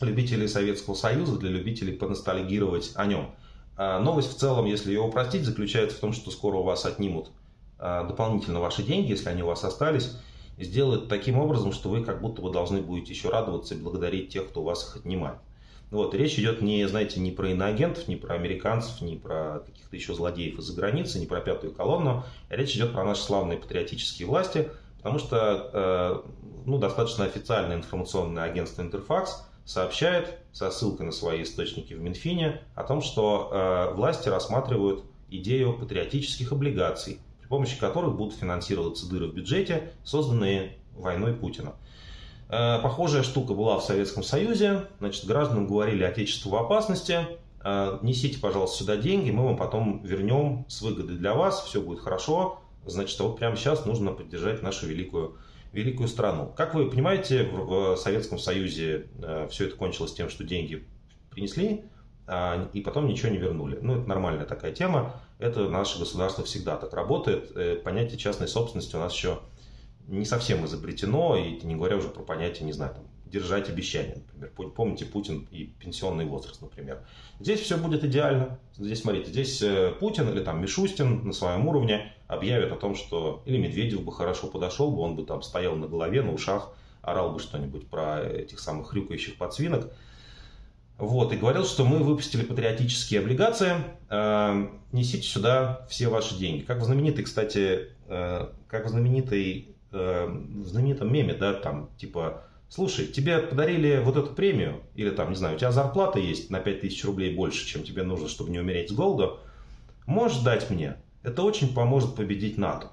[0.00, 3.30] любителей Советского Союза, для любителей поностальгировать о нем.
[3.76, 7.30] А новость в целом, если ее упростить, заключается в том, что скоро у вас отнимут
[7.80, 10.16] дополнительно ваши деньги, если они у вас остались,
[10.58, 14.48] сделают таким образом, что вы как будто бы должны будете еще радоваться и благодарить тех,
[14.48, 15.38] кто у вас их отнимает.
[15.90, 20.14] Вот, речь идет не, знаете, не про иноагентов, не про американцев, не про каких-то еще
[20.14, 22.24] злодеев из-за границы, не про пятую колонну.
[22.48, 26.30] Речь идет про наши славные патриотические власти, потому что э,
[26.64, 32.84] ну, достаточно официальное информационное агентство «Интерфакс» сообщает со ссылкой на свои источники в Минфине о
[32.84, 37.18] том, что э, власти рассматривают идею патриотических облигаций,
[37.50, 41.74] помощи которых будут финансироваться дыры в бюджете, созданные войной Путина.
[42.48, 44.86] Э, похожая штука была в Советском Союзе.
[45.00, 47.26] Значит, гражданам говорили, отечество в опасности,
[47.62, 51.98] э, несите, пожалуйста, сюда деньги, мы вам потом вернем с выгодой для вас, все будет
[51.98, 52.60] хорошо.
[52.86, 55.36] Значит, вот прямо сейчас нужно поддержать нашу великую,
[55.72, 56.52] великую страну.
[56.56, 60.86] Как вы понимаете, в Советском Союзе э, все это кончилось тем, что деньги
[61.30, 61.82] принесли,
[62.28, 63.76] а, и потом ничего не вернули.
[63.82, 65.16] Ну, это нормальная такая тема.
[65.40, 67.50] Это наше государство всегда так работает.
[67.56, 69.40] Э, понятие частной собственности у нас еще
[70.06, 74.72] не совсем изобретено, и не говоря уже про понятие, не знаю, там, держать обещания, например.
[74.72, 77.06] Помните Путин и пенсионный возраст, например.
[77.38, 78.58] Здесь все будет идеально.
[78.76, 83.42] Здесь, смотрите, здесь э, Путин или там Мишустин на своем уровне объявят о том, что
[83.46, 87.32] или Медведев бы хорошо подошел бы, он бы там стоял на голове, на ушах, орал
[87.32, 89.90] бы что-нибудь про этих самых хрюкающих подсвинок.
[91.00, 93.72] Вот, и говорил, что мы выпустили патриотические облигации,
[94.10, 96.60] э, несите сюда все ваши деньги.
[96.60, 102.44] Как в знаменитой, кстати, э, как в знаменитой, э, в знаменитом меме, да, там, типа,
[102.68, 106.60] слушай, тебе подарили вот эту премию, или там, не знаю, у тебя зарплата есть на
[106.60, 109.40] 5000 рублей больше, чем тебе нужно, чтобы не умереть с голоду,
[110.04, 110.96] можешь дать мне?
[111.22, 112.90] Это очень поможет победить НАТО.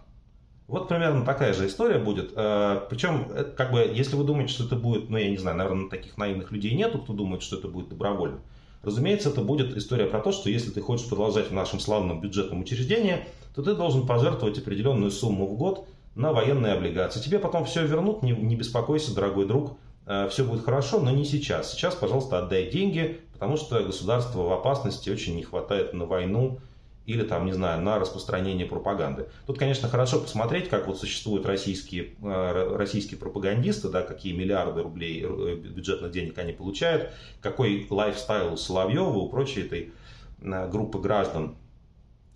[0.67, 2.33] Вот примерно такая же история будет.
[2.35, 5.55] Э, Причем, э, как бы, если вы думаете, что это будет, ну, я не знаю,
[5.55, 8.39] наверное, таких наивных людей нету, кто думает, что это будет добровольно.
[8.83, 12.61] Разумеется, это будет история про то, что если ты хочешь продолжать в нашем славном бюджетном
[12.61, 13.25] учреждении,
[13.55, 17.21] то ты должен пожертвовать определенную сумму в год на военные облигации.
[17.21, 21.23] Тебе потом все вернут, не, не беспокойся, дорогой друг, э, все будет хорошо, но не
[21.23, 21.71] сейчас.
[21.71, 26.59] Сейчас, пожалуйста, отдай деньги, потому что государство в опасности очень не хватает на войну,
[27.07, 29.29] или там, не знаю, на распространение пропаганды.
[29.47, 35.23] Тут, конечно, хорошо посмотреть, как вот существуют российские, э, российские пропагандисты, да, какие миллиарды рублей
[35.25, 39.93] э, бюджетных денег они получают, какой лайфстайл у Соловьева, у прочей этой
[40.41, 41.55] э, группы граждан.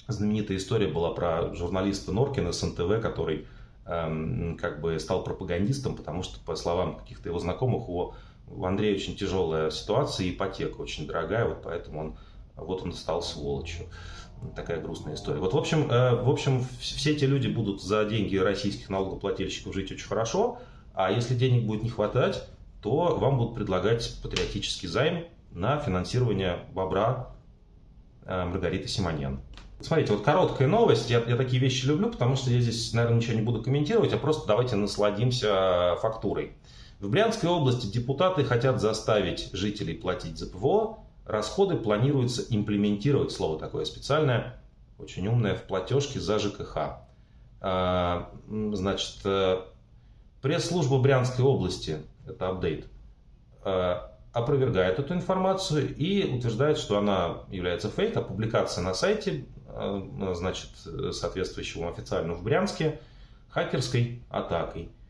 [0.07, 3.47] Знаменитая история была про журналиста Норкина с НТВ, который
[3.85, 8.13] эм, как бы стал пропагандистом, потому что, по словам каких-то его знакомых, у,
[8.47, 12.17] у Андрея очень тяжелая ситуация, ипотека очень дорогая, вот поэтому он,
[12.55, 13.85] вот он стал сволочью
[14.55, 15.39] такая грустная история.
[15.39, 19.91] Вот, в общем, э, в общем, все эти люди будут за деньги российских налогоплательщиков жить
[19.91, 20.59] очень хорошо,
[20.93, 22.47] а если денег будет не хватать,
[22.81, 27.29] то вам будут предлагать патриотический займ на финансирование бобра
[28.25, 29.39] э, Маргариты Симоньян.
[29.79, 31.09] Смотрите, вот короткая новость.
[31.09, 34.17] Я, я такие вещи люблю, потому что я здесь, наверное, ничего не буду комментировать, а
[34.17, 36.53] просто давайте насладимся фактурой.
[36.99, 43.85] В Брянской области депутаты хотят заставить жителей платить за ПВО Расходы планируется имплементировать, слово такое
[43.85, 44.59] специальное,
[44.97, 46.77] очень умное, в платежке за ЖКХ.
[47.61, 49.61] А, значит, э,
[50.41, 52.87] пресс-служба Брянской области, это апдейт,
[53.63, 53.95] э,
[54.33, 60.69] опровергает эту информацию и утверждает, что она является фейк, а публикация на сайте, э, значит,
[61.11, 62.99] соответствующему официально в Брянске,
[63.49, 64.89] хакерской атакой–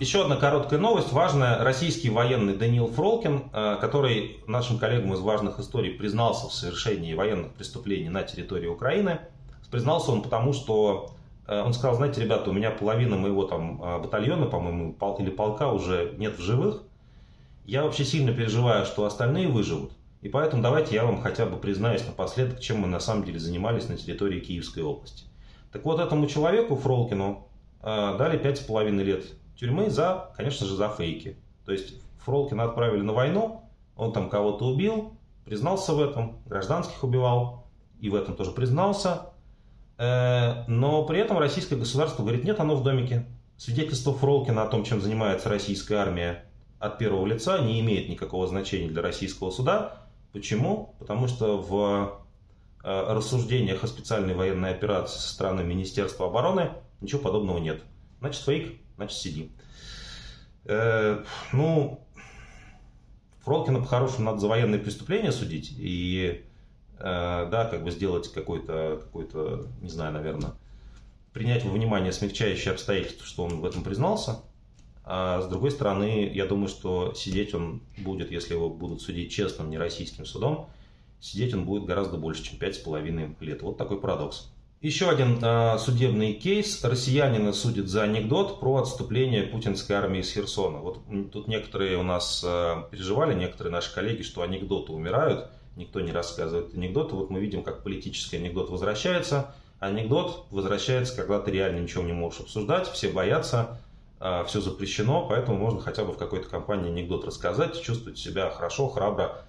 [0.00, 1.62] Еще одна короткая новость, важная.
[1.62, 7.52] Российский военный Даниил Фролкин, э, который нашим коллегам из важных историй признался в совершении военных
[7.52, 9.20] преступлений на территории Украины.
[9.70, 11.14] Признался он потому, что
[11.46, 15.70] э, он сказал, знаете, ребята, у меня половина моего там э, батальона, по-моему, или полка
[15.70, 16.82] уже нет в живых.
[17.64, 19.92] Я вообще сильно переживаю, что остальные выживут.
[20.22, 23.88] И поэтому давайте я вам хотя бы признаюсь напоследок, чем мы на самом деле занимались
[23.88, 25.26] на территории Киевской области.
[25.72, 27.46] Так вот, этому человеку, Фролкину,
[27.82, 29.24] дали пять с половиной лет
[29.56, 31.36] тюрьмы за, конечно же, за фейки.
[31.64, 33.62] То есть Фролкина отправили на войну,
[33.96, 37.66] он там кого-то убил, признался в этом, гражданских убивал,
[38.00, 39.30] и в этом тоже признался.
[39.98, 43.26] Э, но при этом российское государство говорит, нет, оно в домике.
[43.56, 46.44] Свидетельство Фролкина о том, чем занимается российская армия
[46.80, 50.06] от первого лица, не имеет никакого значения для российского суда.
[50.32, 50.96] Почему?
[50.98, 52.24] Потому что в
[52.82, 57.82] э, рассуждениях о специальной военной операции со стороны Министерства обороны ничего подобного нет.
[58.20, 59.50] Значит, фейк значит сиди.
[60.64, 62.00] Э, ну,
[63.44, 66.44] Фролкина по-хорошему надо за военные преступления судить и,
[66.98, 70.52] э, да, как бы сделать какой-то, какой-то, не знаю, наверное,
[71.32, 74.40] принять во внимание смягчающие обстоятельства, что он в этом признался.
[75.04, 79.68] А с другой стороны, я думаю, что сидеть он будет, если его будут судить честным,
[79.68, 80.70] не российским судом,
[81.20, 83.60] сидеть он будет гораздо больше, чем 5,5 лет.
[83.60, 84.50] Вот такой парадокс.
[84.84, 86.84] Еще один э, судебный кейс.
[86.84, 90.76] Россиянина судят за анекдот про отступление путинской армии из Херсона.
[90.76, 91.00] Вот
[91.32, 96.74] тут некоторые у нас э, переживали, некоторые наши коллеги, что анекдоты умирают, никто не рассказывает
[96.74, 97.14] анекдоты.
[97.14, 99.54] Вот мы видим, как политический анекдот возвращается.
[99.80, 103.80] Анекдот возвращается, когда ты реально ничего не можешь обсуждать, все боятся,
[104.20, 108.88] э, все запрещено, поэтому можно хотя бы в какой-то компании анекдот рассказать, чувствовать себя хорошо,
[108.88, 109.46] храбро,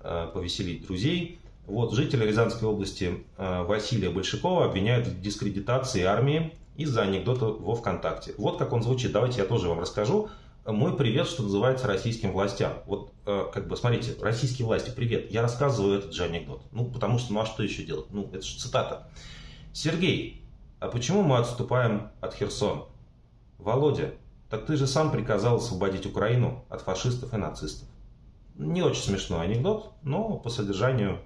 [0.00, 1.38] э, повеселить друзей.
[1.66, 8.34] Вот, жителя Рязанской области э, Василия Большакова обвиняют в дискредитации армии из-за анекдота во ВКонтакте.
[8.38, 9.10] Вот как он звучит.
[9.12, 10.28] Давайте я тоже вам расскажу.
[10.64, 12.72] мой привет, что называется, российским властям.
[12.86, 15.32] Вот, э, как бы, смотрите, российские власти, привет.
[15.32, 16.62] Я рассказываю этот же анекдот.
[16.70, 18.06] Ну, потому что, ну, а что еще делать?
[18.10, 19.08] Ну, это же цитата.
[19.72, 20.42] Сергей,
[20.78, 22.82] а почему мы отступаем от Херсона?
[23.58, 24.12] Володя,
[24.50, 27.88] так ты же сам приказал освободить Украину от фашистов и нацистов.
[28.54, 31.20] Не очень смешной анекдот, но по содержанию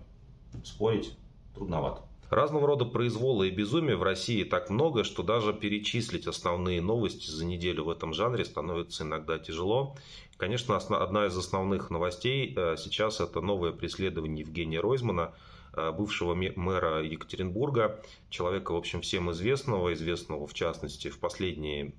[0.65, 1.17] спорить
[1.55, 2.03] трудновато.
[2.31, 7.45] Разного рода произвола и безумия в России так много, что даже перечислить основные новости за
[7.45, 9.97] неделю в этом жанре становится иногда тяжело.
[10.37, 15.35] Конечно, одна из основных новостей э, сейчас это новое преследование Евгения Ройзмана,
[15.75, 21.93] э, бывшего мэра Екатеринбурга, человека, в общем, всем известного, известного в частности в последние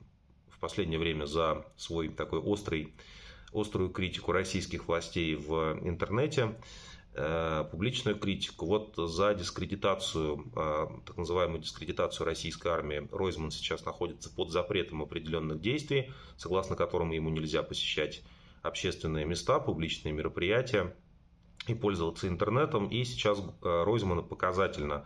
[0.61, 2.93] последнее время за свой такой острый,
[3.51, 6.55] острую критику российских властей в интернете,
[7.13, 8.65] публичную критику.
[8.65, 15.59] Вот за дискредитацию, э, так называемую дискредитацию российской армии Ройзман сейчас находится под запретом определенных
[15.59, 18.23] действий, согласно которым ему нельзя посещать
[18.61, 20.95] общественные места, публичные мероприятия
[21.67, 22.87] и пользоваться интернетом.
[22.87, 25.05] И сейчас э, Ройзмана показательно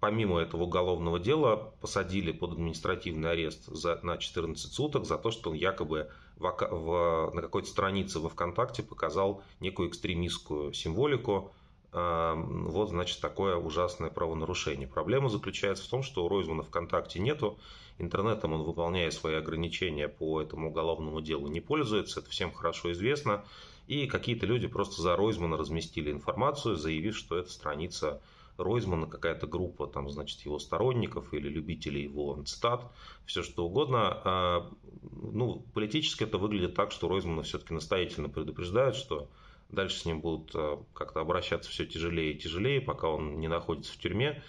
[0.00, 5.50] помимо этого уголовного дела посадили под административный арест за, на 14 суток за то, что
[5.50, 11.52] он якобы в, в, на какой-то странице во ВКонтакте показал некую экстремистскую символику.
[11.92, 14.88] Э, вот, значит, такое ужасное правонарушение.
[14.88, 17.58] Проблема заключается в том, что у Ройзмана ВКонтакте нету.
[17.98, 22.20] Интернетом он, выполняя свои ограничения по этому уголовному делу, не пользуется.
[22.20, 23.44] Это всем хорошо известно.
[23.86, 28.22] И какие-то люди просто за Ройзмана разместили информацию, заявив, что эта страница
[28.64, 32.90] Ройзмана, какая-то группа, там, значит, его сторонников или любителей его цитат,
[33.26, 34.20] все что угодно.
[34.24, 34.70] А,
[35.02, 39.28] ну, политически это выглядит так, что Ройзмана все-таки настоятельно предупреждают, что
[39.70, 43.92] дальше с ним будут а, как-то обращаться все тяжелее и тяжелее, пока он не находится
[43.92, 44.42] в тюрьме,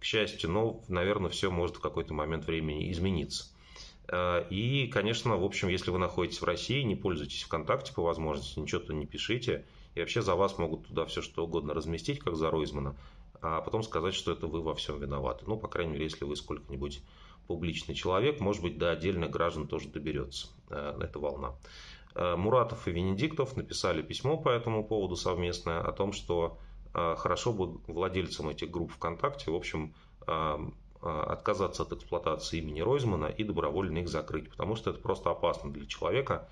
[0.00, 3.46] к счастью, но, наверное, все может в какой-то момент времени измениться.
[4.08, 8.58] А, и, конечно, в общем, если вы находитесь в России, не пользуйтесь ВКонтакте по возможности,
[8.58, 9.64] ничего то не пишите.
[9.94, 12.96] И вообще за вас могут туда все что угодно разместить, как за Ройзмана
[13.44, 15.44] а потом сказать, что это вы во всем виноваты.
[15.46, 17.02] Ну, по крайней мере, если вы сколько-нибудь
[17.46, 21.54] публичный человек, может быть, до отдельных граждан тоже доберется э, эта волна.
[22.14, 26.56] Э, Муратов и Венедиктов написали письмо по этому поводу совместное о том, что
[26.94, 29.94] э, хорошо бы владельцам этих групп ВКонтакте, в общем,
[31.02, 35.84] отказаться от эксплуатации имени Ройзмана и добровольно их закрыть, потому что это просто опасно для
[35.84, 36.48] человека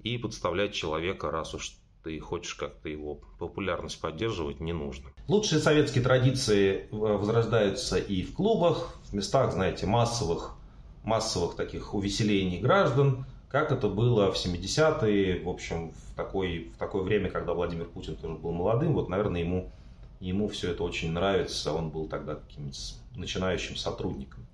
[0.00, 5.10] и подставлять человека, раз уж ты хочешь как-то его популярность поддерживать, не нужно.
[5.26, 10.54] Лучшие советские традиции э, возрождаются и в клубах, в местах, знаете, массовых,
[11.02, 17.02] массовых таких увеселений граждан, как это было в 70-е, в общем, в, такой, в такое
[17.02, 19.72] время, когда Владимир Путин тоже был молодым, вот, наверное, ему,
[20.20, 22.78] ему все это очень нравится, он был тогда каким-то
[23.16, 24.46] начинающим сотрудником.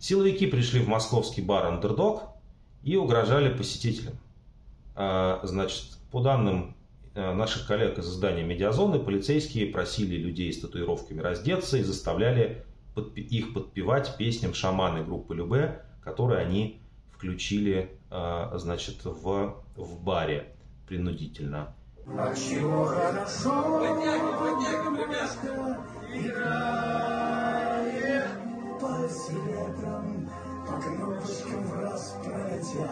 [0.00, 2.24] Силовики пришли в московский бар «Андердог»
[2.82, 4.14] и угрожали посетителям.
[4.96, 6.75] А, значит, по данным
[7.16, 12.64] наших коллег из издания «Медиазоны» полицейские просили людей с татуировками раздеться и заставляли
[13.14, 16.80] их подпевать песням шаманы группы Любе, которые они
[17.14, 20.52] включили э, значит, в, в баре
[20.86, 21.74] принудительно.
[22.06, 23.80] А чего хорошо,
[26.14, 27.26] играет
[28.80, 30.30] по селетрам,
[30.66, 32.90] по кнопочкам раз пролетят.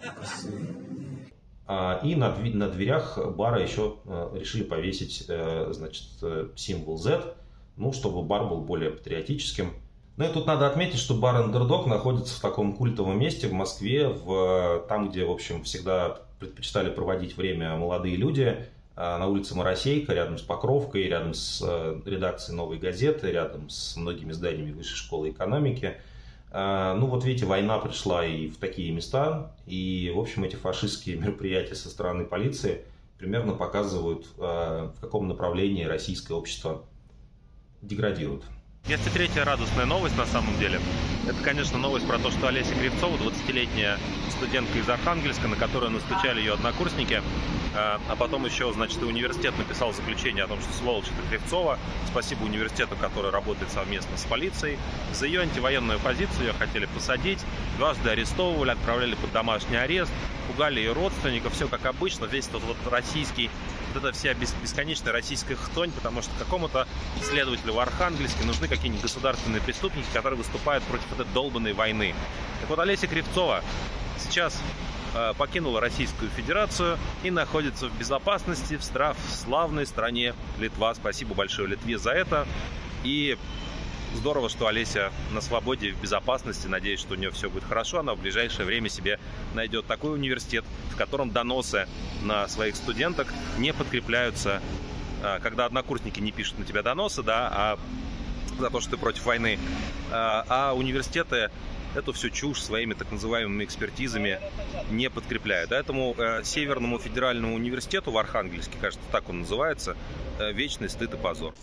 [0.00, 0.28] А,
[2.02, 7.34] и на, на дверях бара еще э, решили повесить э, значит, э, символ Z,
[7.76, 9.74] ну, чтобы бар был более патриотическим.
[10.16, 14.08] Ну и тут надо отметить, что бар Underdog находится в таком культовом месте в Москве,
[14.08, 18.56] в, там, где, в общем, всегда предпочитали проводить время молодые люди,
[18.96, 21.62] на улице Моросейка, рядом с Покровкой, рядом с
[22.04, 26.17] редакцией «Новой газеты», рядом с многими зданиями Высшей школы экономики– а,
[26.52, 31.74] ну вот видите, война пришла и в такие места, и в общем эти фашистские мероприятия
[31.74, 32.84] со стороны полиции
[33.18, 36.84] примерно показывают, а, в каком направлении российское общество
[37.82, 38.44] деградирует.
[38.86, 40.80] Есть и третья радостная новость на самом деле.
[41.26, 43.98] Это, конечно, новость про то, что Олеся Кривцова, 20-летняя
[44.30, 47.22] студентка из Архангельска, на которую настучали ее однокурсники,
[47.74, 51.78] а, а потом еще, значит, и университет написал заключение о том, что сволочь это Кривцова.
[52.06, 54.78] Спасибо университету, который работает совместно с полицией.
[55.12, 57.40] За ее антивоенную позицию ее хотели посадить,
[57.76, 60.12] дважды арестовывали, отправляли под домашний арест,
[60.48, 63.50] пугали ее родственников, все как обычно, весь этот вот российский
[63.94, 66.86] вот эта вся бесконечная российская хтонь, потому что какому-то
[67.22, 72.14] следователю в Архангельске нужны какие-нибудь государственные преступники, которые выступают против этой долбанной войны.
[72.60, 73.62] Так вот, Олеся Кривцова
[74.18, 74.60] сейчас
[75.14, 80.94] э, покинула Российскую Федерацию и находится в безопасности в, страв, в славной стране Литва.
[80.94, 82.46] Спасибо большое Литве за это.
[83.04, 83.38] И
[84.14, 86.66] Здорово, что Олеся на свободе, в безопасности.
[86.66, 88.00] Надеюсь, что у нее все будет хорошо.
[88.00, 89.18] Она в ближайшее время себе
[89.54, 91.86] найдет такой университет, в котором доносы
[92.22, 93.28] на своих студенток
[93.58, 94.62] не подкрепляются,
[95.22, 97.78] а, когда однокурсники не пишут на тебя доносы, да, а
[98.58, 99.58] за то, что ты против войны.
[100.10, 101.50] А, а университеты
[101.94, 104.40] эту всю чушь своими так называемыми экспертизами
[104.90, 105.70] не подкрепляют.
[105.70, 109.96] Поэтому э, Северному федеральному университету в Архангельске, кажется, так он называется,
[110.38, 111.54] э, вечный стыд и позор.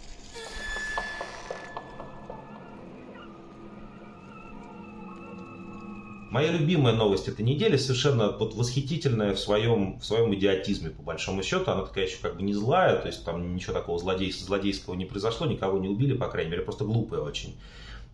[6.36, 11.44] Моя любимая новость этой недели совершенно вот восхитительная в своем, в своем идиотизме, по большому
[11.44, 11.72] счету.
[11.72, 15.06] Она такая еще как бы не злая, то есть там ничего такого злодейского, злодейского не
[15.06, 17.58] произошло, никого не убили, по крайней мере, просто глупая очень.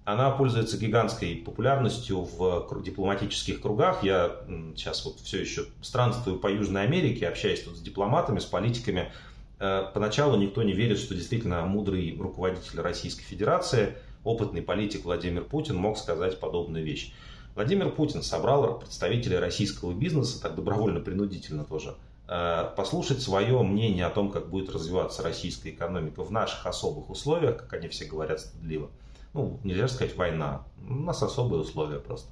[0.06, 4.04] Она пользуется гигантской популярностью в дипломатических кругах.
[4.04, 4.36] Я
[4.76, 9.12] сейчас вот все еще странствую по Южной Америке, общаюсь тут с дипломатами, с политиками.
[9.58, 15.76] Э, поначалу никто не верит, что действительно мудрый руководитель Российской Федерации, опытный политик Владимир Путин
[15.76, 17.14] мог сказать подобную вещь.
[17.56, 21.96] Владимир Путин собрал представителей российского бизнеса, так добровольно-принудительно тоже,
[22.28, 27.58] э, послушать свое мнение о том, как будет развиваться российская экономика в наших особых условиях,
[27.58, 28.90] как они все говорят стыдливо.
[29.34, 32.30] Ну, нельзя сказать война, у нас особые условия просто.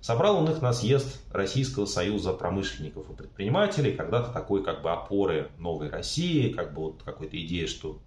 [0.00, 5.50] Собрал он их на съезд Российского союза промышленников и предпринимателей, когда-то такой как бы опоры
[5.58, 7.98] новой России, как бы вот какой-то идеи, что,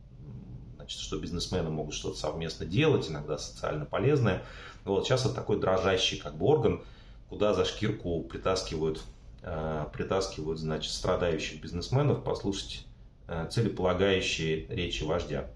[1.00, 4.44] что бизнесмены могут что-то совместно делать, иногда социально полезное.
[4.84, 6.82] Вот сейчас это такой дрожащий как бы орган,
[7.30, 9.02] куда за шкирку притаскивают,
[9.44, 12.86] э, притаскивают значит, страдающих бизнесменов послушать
[13.28, 15.48] э, целеполагающие речи вождя.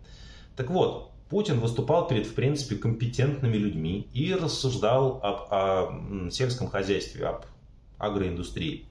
[0.55, 7.25] Так вот, Путин выступал перед, в принципе, компетентными людьми и рассуждал об, о сельском хозяйстве,
[7.25, 7.45] об
[7.97, 8.85] агроиндустрии.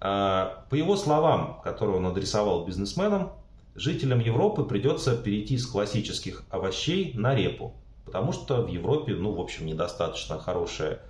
[0.00, 3.32] Э, по его словам, которые он адресовал бизнесменам,
[3.74, 7.74] жителям Европы придется перейти с классических овощей на репу.
[8.04, 11.00] Потому что в Европе, ну, в общем, недостаточно хорошая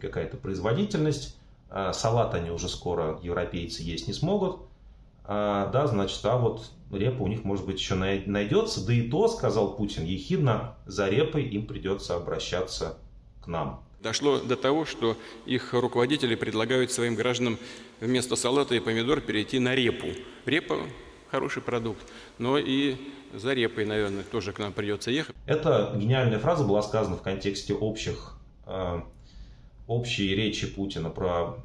[0.00, 1.36] какая-то производительность.
[1.70, 4.60] А салат они уже скоро, европейцы, есть не смогут.
[5.24, 8.84] А, да, значит, а вот репа у них, может быть, еще найдется.
[8.84, 12.98] Да и то, сказал Путин ехидно, за репой им придется обращаться
[13.42, 13.82] к нам.
[14.02, 17.56] Дошло до того, что их руководители предлагают своим гражданам
[18.00, 20.08] вместо салата и помидор перейти на репу.
[20.44, 20.80] Репа–
[21.32, 22.02] хороший продукт,
[22.38, 22.96] но и
[23.32, 25.34] за репой, наверное, тоже к нам придется ехать.
[25.46, 29.00] Эта гениальная фраза была сказана в контексте общих, э,
[29.86, 31.56] общей речи Путина про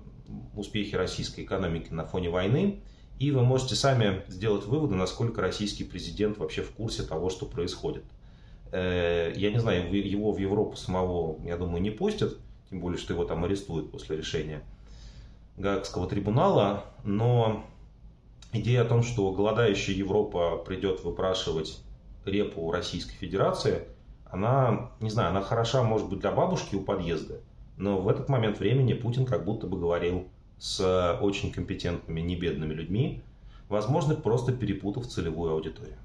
[0.55, 2.82] успехи российской экономики на фоне войны.
[3.20, 8.05] И вы можете сами сделать выводы, насколько российский президент вообще в курсе того, что происходит.
[8.72, 12.38] Э, я не знаю, его в Европу самого, я думаю, не пустят,
[12.70, 14.61] тем более, что его там арестуют после решения
[15.57, 17.65] Гаагского трибунала, но
[18.59, 21.79] идея о том, что голодающая Европа придет выпрашивать
[22.25, 23.83] репу Российской Федерации,
[24.25, 27.39] она, не знаю, она хороша, может быть, для бабушки у подъезда,
[27.77, 30.27] но в этот момент времени Путин как будто бы говорил
[30.59, 33.21] с очень компетентными, небедными людьми,
[33.69, 35.97] возможно, просто перепутав целевую аудиторию.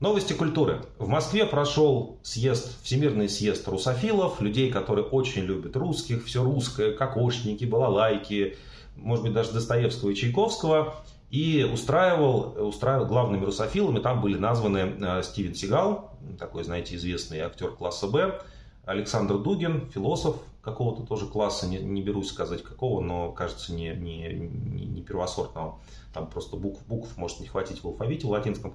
[0.00, 0.84] Новости культуры.
[0.98, 7.64] В Москве прошел съезд, всемирный съезд русофилов, людей, которые очень любят русских, все русское, кокошники,
[7.64, 8.56] балалайки,
[8.94, 10.94] может быть, даже Достоевского и Чайковского.
[11.30, 17.70] И устраивал, устраивал главными русофилами, там были названы э, Стивен Сигал, такой, знаете, известный актер
[17.72, 18.40] класса Б,
[18.86, 24.28] Александр Дугин, философ какого-то тоже класса, не, не берусь сказать какого, но кажется не, не,
[24.28, 25.78] не, первосортного.
[26.14, 28.74] Там просто букв, букв может не хватить в алфавите в латинском.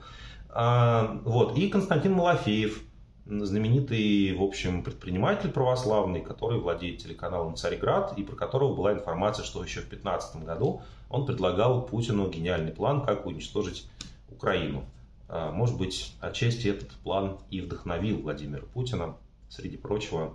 [0.49, 1.58] А, вот.
[1.58, 2.84] И Константин Малафеев,
[3.26, 9.63] знаменитый, в общем, предприниматель православный, который владеет телеканалом «Царьград», и про которого была информация, что
[9.63, 13.88] еще в 2015 году он предлагал Путину гениальный план, как уничтожить
[14.30, 14.86] Украину.
[15.30, 19.15] А, может быть, отчасти этот план и вдохновил Владимира Путина,
[19.49, 20.34] среди прочего,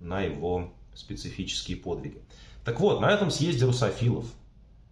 [0.00, 2.22] на его специфические подвиги.
[2.64, 4.24] Так вот, на этом съезде русофилов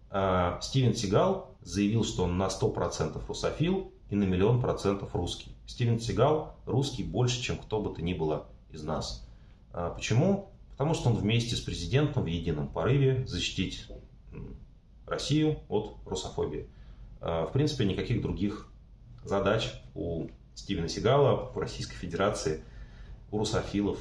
[0.09, 5.50] а, Стивен Сигал заявил, что он на 100% русофил и на миллион процентов русский.
[5.71, 9.25] Стивен Сигал русский больше, чем кто бы то ни было из нас.
[9.71, 10.51] А, почему?
[10.71, 13.87] Потому что он вместе с президентом в едином порыве защитить
[15.07, 16.67] Россию от русофобии.
[17.21, 18.69] А, в принципе, никаких других
[19.23, 22.65] задач у Стивена Сигала в Российской Федерации,
[23.31, 23.97] у русофилов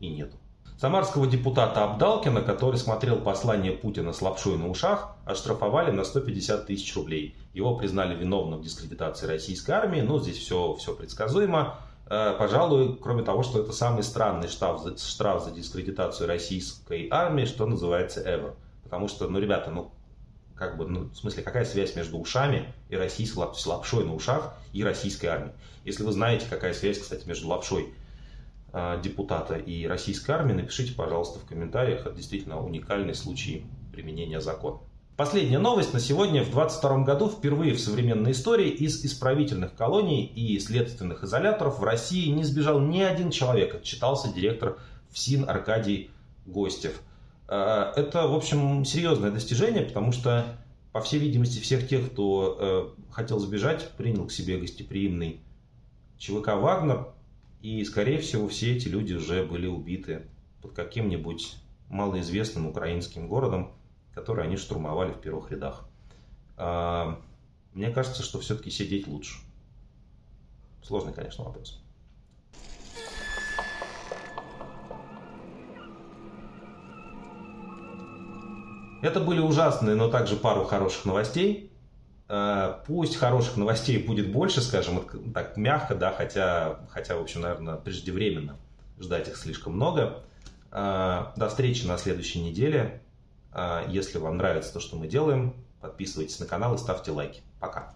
[0.00, 0.36] и нету.
[0.78, 6.94] Самарского депутата Абдалкина, который смотрел послание Путина с лапшой на ушах, оштрафовали на 150 тысяч
[6.94, 7.34] рублей.
[7.54, 11.78] Его признали виновным в дискредитации российской армии, но здесь все, все предсказуемо.
[12.10, 17.46] Э, пожалуй, кроме того, что это самый странный штраф за, штраф за дискредитацию российской армии,
[17.46, 18.54] что называется ever.
[18.84, 19.92] Потому что, ну, ребята, ну,
[20.54, 24.84] как бы, ну, в смысле, какая связь между ушами и российской лапшой на ушах и
[24.84, 25.52] российской армией?
[25.86, 27.94] Если вы знаете, какая связь, кстати, между лапшой
[29.02, 32.00] депутата и российской армии, напишите, пожалуйста, в комментариях.
[32.06, 34.80] Это действительно уникальный случай применения закона.
[35.16, 36.44] Последняя новость на сегодня.
[36.44, 42.28] В 22 году впервые в современной истории из исправительных колоний и следственных изоляторов в России
[42.28, 44.76] не сбежал ни один человек, отчитался директор
[45.12, 46.10] ФСИН Аркадий
[46.44, 47.00] Гостев.
[47.48, 50.44] Э, это, в общем, серьезное достижение, потому что,
[50.92, 55.40] по всей видимости, всех тех, кто э, хотел сбежать, принял к себе гостеприимный
[56.18, 57.08] ЧВК «Вагнер»,
[57.62, 60.22] и, скорее всего, все эти люди уже были убиты
[60.62, 61.56] под каким-нибудь
[61.88, 63.72] малоизвестным украинским городом,
[64.14, 65.88] который они штурмовали в первых рядах.
[66.56, 67.14] Э,
[67.72, 69.38] мне кажется, что все-таки сидеть лучше.
[70.82, 71.82] Сложный, конечно, вопрос.
[79.02, 81.70] Это были ужасные, но также пару хороших новостей.
[82.28, 87.76] Э, пусть хороших новостей будет больше, скажем так мягко, да, хотя, хотя в общем, наверное,
[87.76, 88.56] преждевременно
[88.98, 90.22] ждать их слишком много.
[90.72, 93.02] Э, до встречи на следующей неделе.
[93.52, 97.42] Э, если вам нравится то, что мы делаем, подписывайтесь на канал и ставьте лайки.
[97.60, 97.94] Пока.